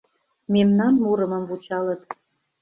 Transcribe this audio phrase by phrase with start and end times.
[0.53, 2.01] Мемнан мурымым вучалыт.